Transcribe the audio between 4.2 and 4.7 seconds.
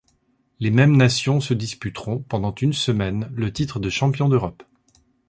d'Europe.